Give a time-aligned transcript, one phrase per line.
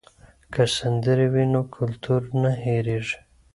[0.53, 3.17] که سندرې وي نو کلتور نه هېریږي.